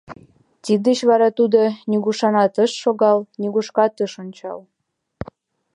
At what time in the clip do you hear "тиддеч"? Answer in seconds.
0.63-0.99